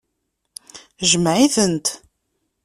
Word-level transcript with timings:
Jmeɛ-itent. 1.11 1.87